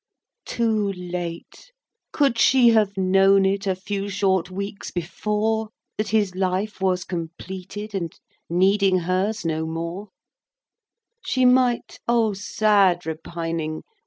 [0.47, 0.51] VII.
[0.55, 1.71] Too late!
[2.11, 7.93] Could she have known it A few short weeks before, That his life was completed,
[7.93, 8.11] And
[8.49, 10.09] needing hers no more,
[11.23, 13.83] She might—O sad repining!